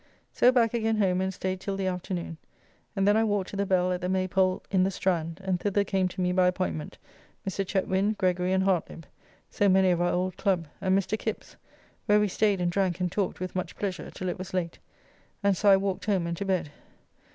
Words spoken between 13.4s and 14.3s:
much pleasure till